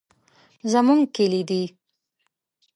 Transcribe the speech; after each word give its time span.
زمونږ 0.71 1.01
کلي 1.15 1.41
دي. 1.49 1.63